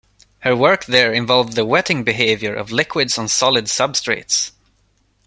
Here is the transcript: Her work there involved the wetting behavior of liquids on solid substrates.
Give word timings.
Her 0.39 0.55
work 0.55 0.85
there 0.85 1.13
involved 1.13 1.53
the 1.53 1.63
wetting 1.63 2.03
behavior 2.03 2.55
of 2.55 2.71
liquids 2.71 3.19
on 3.19 3.27
solid 3.27 3.65
substrates. 3.65 4.49